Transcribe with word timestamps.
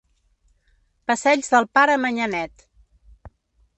Passeig 1.11 1.45
del 1.51 1.69
Pare 1.79 1.99
Manyanet. 2.07 2.67